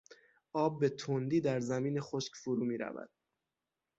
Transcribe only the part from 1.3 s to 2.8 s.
در زمین خشک فرو